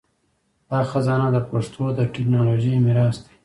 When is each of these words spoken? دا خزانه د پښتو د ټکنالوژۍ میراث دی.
دا 0.69 0.79
خزانه 0.91 1.27
د 1.31 1.37
پښتو 1.49 1.83
د 1.97 1.99
ټکنالوژۍ 2.13 2.75
میراث 2.85 3.17
دی. 3.25 3.33